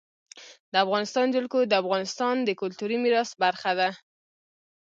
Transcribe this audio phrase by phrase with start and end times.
[0.71, 3.89] د افغانستان جلکو د افغانستان د کلتوري میراث برخه ده.